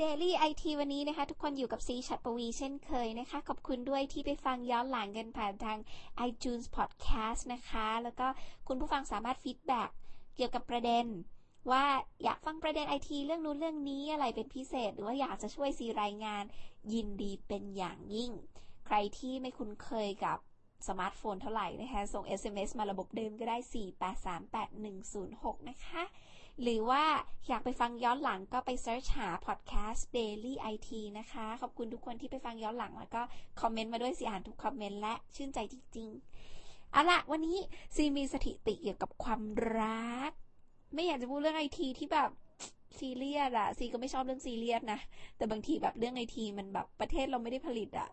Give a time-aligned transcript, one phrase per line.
[0.00, 5.78] Daily IT วันนี้นะคะ ทุกคนอยู่กับซีฉัตรปวีณ์เช่นเคยนะคะ ขอบคุณด้วยที่ไปฟังย้อนหลังกันผ่านทาง
[6.28, 8.26] iTunes Podcast นะคะ แล้วก็
[8.68, 9.90] คุณผู้ฟังสามารถ feedback
[10.36, 11.06] เกี่ยวกับประเด็น
[11.70, 11.84] ว่า
[12.24, 16.44] อยากฟังประเด็นไอทีเรื่องนู้นเรื่องนี้อะไรเป็นพิเศษ หรือว่าอยากจะช่วยซีรายงาน
[16.92, 18.30] ยินดีเป็นอย่างยิ่ง
[18.86, 20.38] ใครที่ไม่คุ้นเคยกับ
[20.88, 23.56] สมาร์ทโฟนเท่าไหร่นะคะ ส่ง SMS มาระบบเดิมก็ได้
[24.82, 26.02] 4838106 นะคะ
[26.62, 27.04] หรือว่า
[27.48, 33.22] อยากไปฟังย้อนหลังก็ไป search หา podcast daily IT นะคะ ขอบคุณทุกคนที่ไปฟังย้อนหลังแล้วก็
[33.60, 37.58] คอมเมนต์มาด้วยซีอ่านทุกคอมเมนต์และชื่นใจจริงๆเอาละวันนี้
[37.94, 39.42] ซีมีสถิติเกี่ยวกับความ
[39.80, 40.32] รัก
[40.94, 42.30] ไม่อยากจะพูดเรื่องไอทีที่แบบ
[42.98, 45.00] ซีเรียสอะซีก็ไม่ชอบเรื่องซีเรียสนะ
[45.36, 48.08] แต่บางทีแบบเรื่องไอทีมันแบบประเทศเราไม่ได้ผลิตอะ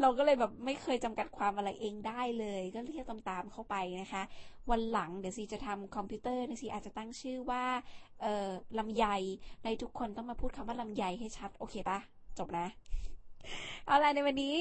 [0.00, 4.22] เราก็เลยแบบไม่เคยจำกัดความอะไรเองได้เลย ก็เรียกตามๆเข้าไปนะคะ
[4.70, 7.64] วันหลังเดี๋ยวซีจะทำคอมพิวเตอร์นะซีอาจจะตั้งชื่อว่า
[8.22, 9.04] เอ่อลำไย
[9.64, 11.98] ในทุกคนต้องมาพูดคำว่าลำไยให้ชัด โอเคปะ
[12.38, 12.66] จบนะ
[13.86, 14.54] เอาล่ะในวันนี้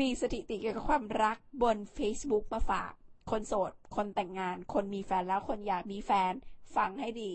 [0.00, 2.92] มีสถิติเกี่ยวกับความรักบน Facebook มาฝาก
[3.30, 6.32] คนโสด คนแต่งงาน คนมีแฟนแล้วคนอยากมีแฟน
[6.76, 7.32] ฟังให้ดี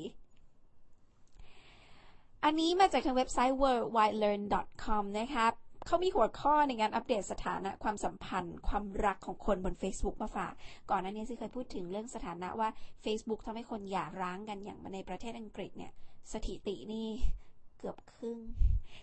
[2.44, 5.54] อันนี้มาจากทางเว็บไซต์ worldwidelearn.com นะครับ
[5.86, 10.54] เขามีหัวข้อในการอัปเดตสถานะความสัมพันธ์ ความรักของคนบน Facebook มาฝาก
[10.90, 12.70] ก่อนหน้านี้ที่เคยพูดถึงเรื่องสถานะว่า
[13.06, 15.92] Facebook ทำให้คนหย่าร้างกันอย่างในประเทศอังกฤษเนี่ย
[16.34, 17.08] สถิตินี่
[17.78, 18.40] เกือบครึ่ง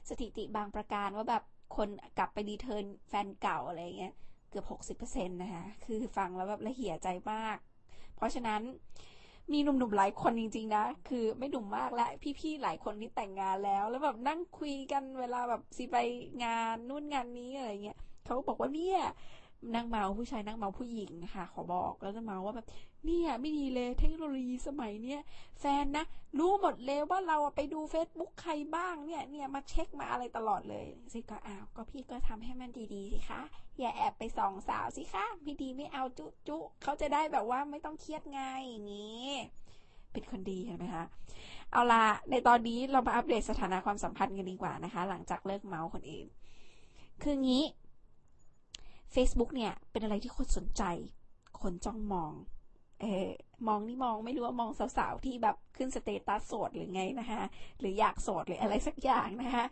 [0.09, 1.43] สถิติบางประการว่าแบบ
[1.77, 1.89] คน
[2.19, 4.15] กลับไปดีเทิร์นแฟนเก่าอะไรเงี้ย
[4.51, 4.63] เกือ
[4.97, 7.59] บ 60%นะคะ คือฟังแล้วแบบละเหี่ยใจมาก
[8.17, 8.61] เพราะฉะนั้น
[9.53, 12.07] มีหนุ่มๆหลายคนจริง ๆ นะ คือไม่หนุ่มมากและ
[12.41, 15.97] พี่ๆหลายคนที่แต่งงานแล้ว แล้วแบบนั่งคุยกันเวลาแบบสิไป
[16.45, 19.01] งานนู่นงานนี้อะไรเงี้ยเขาบอกว่าเนี่ย
[19.75, 22.67] นั่งเมาผู้ชายนั่งเมาผู้หญิงค่ะ ขอบอกแล้วจะเมาว่าแบบ
[23.05, 25.21] เนี่ยไม่ดีเลยเทคโนโลยีสมัยเนี้ย
[25.61, 26.05] แฟนนะ
[26.39, 33.41] รู้หมดเลยว่าเราไปดู Facebook ใครบ้างเนี่ยเนี่ยมาเช็คมาอะไรตลอดเลยสิก็อ้าวก็พี่ก็ทำให้มันดีๆสิคะ
[33.79, 39.29] อย่าแอบไปส่องสาวสิคะไม่ดีไม่เอาจุจุเขาจะได้แบบว่าไม่ต้องเครียดไงอย่างนี้
[40.13, 41.05] เป็นคนดีเห็นไหมคะ
[41.73, 46.27] เอาละในตอนนี้เรามาอัปเดตสถานะความสัมพันธ์กันดีกว่านะคะ หลังจากเลิกเมาส์คนอื่น
[47.23, 47.65] คืองี้
[49.15, 50.83] Facebook เนี่ย เป็นอะไรที่คนสนใจ
[51.61, 52.33] คนจ้องมอง
[53.01, 53.29] เออ
[53.69, 57.43] มองนี่มองไม่รู้ว่ามองสาวๆ ที่แบบขึ้นสเตตัสโสดหรือไงนะคะ
[57.81, 59.65] หรืออยากโสดหรืออะไรสักอย่างนะคะ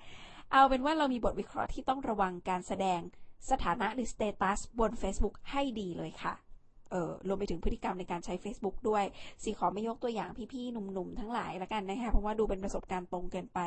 [0.53, 3.01] เอาเป็นว่าเรามีบทวิเคราะห์ที่ต้องระวังการแสดง
[3.51, 6.35] สถานะหรือสเตตัสบน Facebook ให้ดีเลยค่ะ
[6.91, 9.05] เออรวมไปถึงพฤติกรรมในการใช้ Facebook ด้วย
[9.43, 13.61] ซีขอไม่ยกตัวอย่างพี่ๆหนุ่มๆ ทั้งหลายละกันนะคะ เพราะว่าดูเป็นประสบการณ์ตรงเกินไป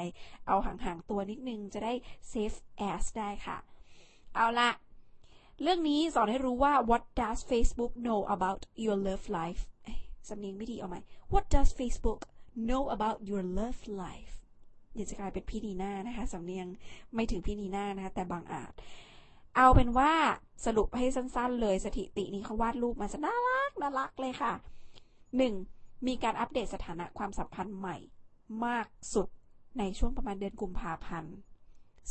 [0.48, 1.94] เอาห่างๆ ตัวนิดนึงจะได้
[2.32, 2.58] safe
[2.92, 3.58] as ได้ค่ะ
[4.36, 4.70] เอาละ
[5.62, 9.62] เรื่องนี้สอนให้รู้ว่า what does Facebook know about your love life
[10.30, 10.98] สำเนียงไม่ดีเอาไหม
[11.34, 12.20] what does Facebook
[12.70, 14.34] know about your love life
[14.94, 16.68] เดี๋ยวจะกลายเป็นพี่นีน่านะคะสำเนียง
[17.14, 18.72] ไม่ถึงพี่นีน่านะคะแต่บางอาจ
[19.56, 20.14] เอาเป็นว่า
[20.66, 24.54] สรุปให้สั้นๆเลยสถิตินี้เขาวาดรูปมาซะน่ารักน่ารักเลยค่ะ
[25.30, 26.08] 1.
[26.08, 27.98] มีการอัปเดตสถานะความสัมพันธ์ใหม่
[28.66, 29.28] มากสุด
[29.80, 31.34] ในช่วงประมาณเดือนกุมภาพันธ์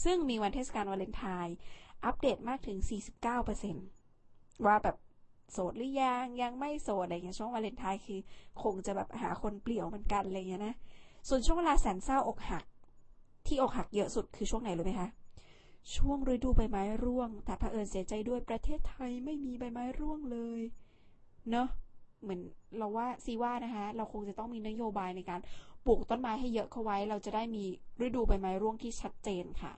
[0.05, 1.57] ซึ่งมีวันเทศกาลวาเลนไทน์
[2.05, 2.79] อัปเดตมากถึง
[3.93, 4.97] 49%ว่าแบบ
[5.53, 8.21] โสดหรือยังยังไม่โสดอะไรเงี้ยช่วงวาเลนไทน์คือ
[8.62, 10.75] คงจะแบบหาคนเปลี่ยวเหมือนกันอะไรเงี้ยนะ
[11.29, 12.65] ส่วนช่วงเวลาแสนเศร้าอกหัก
[13.47, 15.09] ที่อกหักเยอะสุดคือช่วงไหนรู้ไหมคะ
[15.95, 20.61] ช่วงฤดูใบไม้ร่วง แต่เผอิญเสียใจด้วยประเทศไทยไม่มีใบไม้ร่วงเลย
[21.51, 21.69] เนาะ
[22.23, 22.41] เหมือน
[22.78, 25.41] เราว่าซีว่านะคะ เราคงจะต้องมีนโยบายในการ
[25.87, 27.65] ปลูกต้นไม้ให้เยอะเข้าไว้ เราจะได้มี
[28.07, 29.73] ฤดูใบไม้ร่วงที่ชัดเจนค่ะ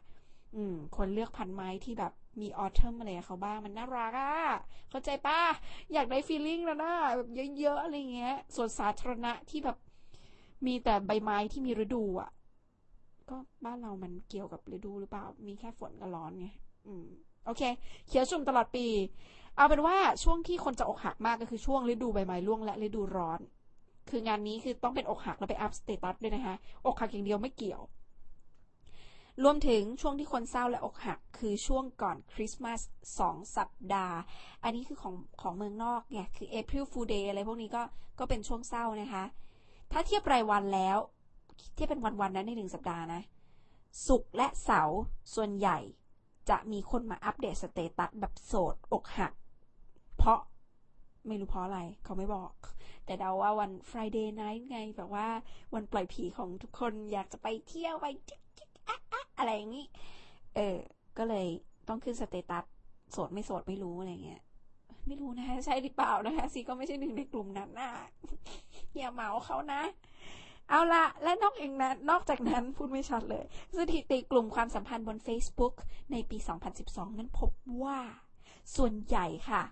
[0.56, 4.34] อืม คนเลือกพันไม้ที่แบบมีออเทมอะไรเขาบ้าง มันน่ารักอะ
[4.90, 5.40] เข้าใจป้า
[5.92, 7.28] อยากได้ฟีลลิ่งแล้วนะแบบ
[7.58, 9.76] เยอะๆอะไรเงี้ยส่วนสาธารณะที่แบบ
[10.66, 12.30] มีแต่ใบไม้ที่มีฤดูอะ
[13.30, 16.46] ก็บ้านเรามันเกี่ยวกับฤดูหรือเปล่า มีแค่ฝนกับร้อนไง
[16.86, 17.06] อืม
[17.46, 17.62] โอเค
[18.06, 18.86] เขียวชุ่มตลอดปี
[19.56, 23.40] เอาเป็นว่าช่วงที่คนจะอกหักมากก็คือช่วงฤดูใบไม้ร่วงและฤดูร้อน
[24.10, 26.54] คืองานนี้คือต้องเป็นอกหักแล้วไปอัพสเตตัสด้วยนะคะ
[26.86, 27.82] อกหักอย่างเดียวไม่เกี่ยว
[29.44, 32.80] รวมถึงช่วงที่คนเศร้าและอกหัก คือช่วงก่อนคริสต์มาส
[33.18, 34.16] สองสัปดาห์
[34.62, 37.82] อันนี้คือของของเมืองนอกไงคือ April Fool Day อะไรพวกนี้ก็
[38.18, 39.24] ก็เป็นช่วงเศร้านะคะ
[39.92, 40.98] ถ้าเทียบรายวันแล้ว
[41.74, 43.22] เทียบเป็นวันๆนั้นในหนึ่งสัปดาห์นะ
[44.06, 45.00] ศุกร์และเสาร์
[45.34, 45.78] ส่วนใหญ่
[46.50, 49.32] จะมีคนมาอัปเดตสเตตัสแบบโสดอกหัก
[50.16, 50.38] เพราะ
[51.26, 52.52] ไม่รู้เพราะอะไร เขาไม่บอก
[53.04, 55.26] แต่เดาว่าวัน Friday night ไง แบบว่า
[55.74, 58.06] วันปล่อยผีของทุกคนอยากจะไปเที่ยวไป
[59.38, 59.86] อะไรอย่างนี้
[60.56, 60.76] เออ
[61.18, 61.46] ก็เลย
[61.88, 62.64] ต้องขึ้นสเตตัส
[63.12, 64.42] โสดไม่โสดไม่รู้อะไรเงี้ย
[65.06, 67.92] ไม่รู้นะคะใช่หรือเปล่านะคะซีก็ไม่ใช่หนึ่งในกลุ่มนั้นน่ะ
[68.96, 69.82] อย่าเหมาเขานะ
[70.70, 73.44] เอาละและนอกเองนะนอกจากนั้นพูดไม่ชัดเลย
[73.78, 75.74] สถิติกลุ่มความสัมพันธ์บน Facebook
[76.12, 76.36] ในปี
[76.78, 77.50] 2012 นั้นพบ
[77.82, 77.98] ว่า
[78.76, 79.62] ส่วนใหญ่ค่ะ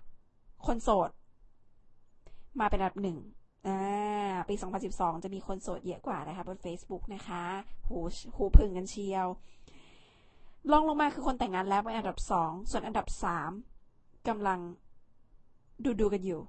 [0.65, 1.09] คนโสด
[2.59, 3.19] มาเป็นอันดับหนึ่ง
[3.67, 4.55] อ่าปี
[4.89, 7.43] 2012 จะมีคนโสดเยอะกว่านะคะบน Facebook นะคะ
[7.87, 7.97] หู
[8.35, 9.27] หูพึ่งกันเชียว
[10.71, 13.51] ลองลงมาคือคนแต่งงานแล้วเป็นอันดับสอง ส่วนอันดับสาม
[14.27, 14.59] กำลัง
[15.83, 16.41] ดูดูกันอยู่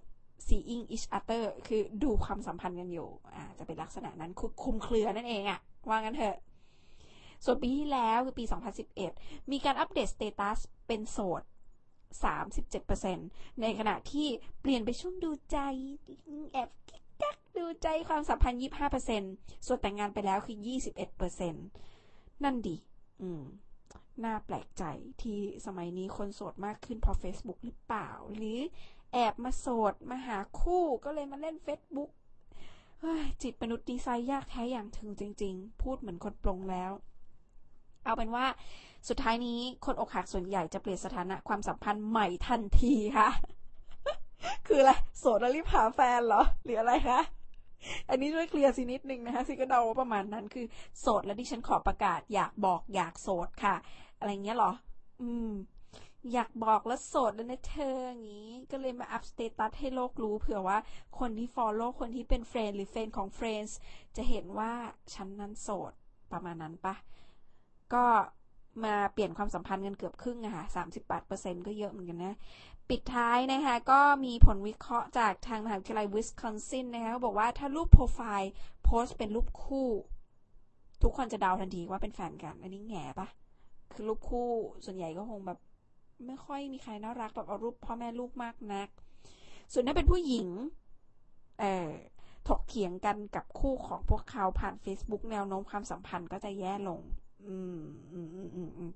[0.47, 6.37] seeing each other คือดูความสัมพันธ์กันอยู่อ่าจะเป็นลักษณะนั้นคือคุมเครือนั่นเองอะว่างั้นเถอะ
[7.45, 8.45] ส่วนปีที่แล้วคือปี
[8.97, 11.43] 2011 มีการอัปเดตสเตตัสเป็นโสด
[12.87, 14.29] 37%ในขณะที่
[14.61, 15.59] เปลี่ยนไปช่วงดูใจ
[16.53, 16.69] แอบ
[17.23, 18.61] กักดูใจความสัมพันธ์
[19.11, 20.57] 25%ส่วนแต่งงานไปแล้วคือ
[21.11, 21.53] 21%
[22.45, 22.77] นั่นดี
[23.23, 23.43] อืม
[24.25, 24.85] น่าแปลกใจ
[25.23, 28.59] ที่สมัยนี้คนโสดมากขึ้นเพราะ Facebook หรือเปล่า หรือ
[29.13, 32.11] แอบมาโสดมาหาคู่ก็เลยมาเล่น Facebook
[33.43, 36.93] จิตมนุษย์ดีไซน์ยากแท้อย่างถึงจริง ๆ พูดเหมือนคนปรงแล้ว
[38.05, 38.47] เอาเป็นว่า
[39.09, 43.31] สุดท้ายนี้คนอกหักส่วนใหญ่จะเปลี่ยนสถานะความสัมพันธ์ใหม่ทันทีค่ะ
[44.67, 47.21] คืออะไรโสดแล้วรีบหาแฟนเหรอ หรืออะไรคะ
[48.09, 50.67] อันนี้ช่วยเคลียร์สินิดนึงนะคะซิก็เดาว่าประมาณนั้นคือ
[51.01, 53.77] โสดแล้วดิฉันขอประกาศอยากบอกอยากโสดค่ะ
[54.19, 54.73] อะไรเงี้ยเหรอ
[55.23, 55.53] อืม
[56.33, 60.79] อยากบอกแล้วโสดแล้วนะเธออย่างนี้ ก็เลยมาอัพ status ให้โลกรู้เผื่อว่า
[61.19, 63.79] คนที่ follow คนที่เป็น friend หรือ friend ของ friends
[64.17, 64.73] จะเห็นว่า
[65.15, 65.93] ฉันนั้นโสด
[66.33, 66.95] ประมาณนั้นปะ
[67.95, 68.05] ก็
[68.85, 70.65] มาเปลี่ยนความสัมพันธ์กันเกือบครึ่งอะค่ะ
[71.17, 72.35] 38%ก็เยอะเหมือนกันนะ
[72.89, 78.53] ปิดท้ายนะคะ ก็มีผลวิเคราะห์จากทางมหาวิทยาลัยวิสคอนซินนะคะบอกว่าถ้ารูปโปรไฟล์
[78.85, 79.89] โพสต์เป็นรูปคู่
[81.03, 83.29] ทุกคนจะเดาทันทีว่าเป็นแฟนกัน อันนี้แง่ปะ
[83.93, 84.49] คือรูปคู่
[84.85, 85.59] ส่วนใหญ่ก็คงแบบ
[86.27, 88.89] ไม่ค่อยมีใครน่ารักแบบเอารูปพ่อแม่ลูกมากนัก
[89.73, 90.49] ส่วนถ้าเป็นผู้หญิง
[91.61, 91.91] เอ่อ
[92.49, 97.01] ถกเถียงกันกับคู่ของพวกเขาผ่าน Facebook แนวโน้มความสัมพันธ์ก็จะแย่ลง
[97.47, 97.81] อืม
[98.13, 98.91] อืมอืมอืมอืม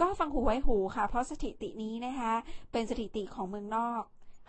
[0.00, 2.32] ก็ฟังหูไว้หูค่ะ เพราะสถิตินี้นะคะ
[2.72, 4.02] เป็นสถิติของเมืองนอก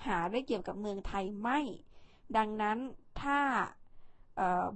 [0.05, 1.59] หาได้เกี่ยวกับเมืองไทยไม่
[2.37, 2.77] ดังนั้น
[3.21, 3.39] ถ้า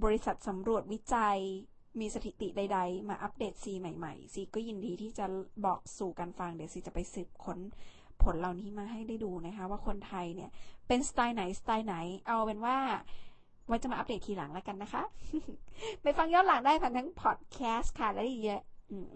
[0.04, 1.40] บริษัทสำรวจวิจัย
[2.00, 5.26] มีสถิติใด ๆ มาอัปเดตซีใหม่ๆซีก็ยินดีที่จะ
[5.66, 7.60] บอกสู่กันฟัง เดี๋ยวซีจะไปสืบค้น
[8.24, 10.50] ผลเหล่านี้มาให้ได้ดูนะคะ ว่าคนไทยเนี่ย
[10.88, 11.96] เป็นสไตล์ไหนสไตล์ไหน
[12.28, 12.78] เอาเป็นว่า
[13.68, 15.04] ไว้จะมาอัปเดตทีหลังแล้วกันนะคะ
[16.02, 18.58] ไปฟังย้อนหลังได้ผ่านทั้งพอดแคสต์ค่ะ แล้วอย่า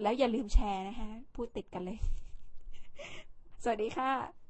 [0.01, 1.97] แล้วอย่าลืมแชร์นะคะ พูดติดกันเลย
[3.63, 4.48] สวัสดีค่ะ